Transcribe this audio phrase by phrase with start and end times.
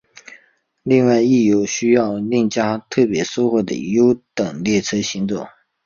[0.81, 5.45] 另外亦有需要另加特别收费的优等列车行走。